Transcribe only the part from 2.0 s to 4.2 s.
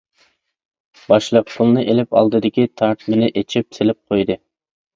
ئالدىدىكى تارتمىنى ئېچىپ سېلىپ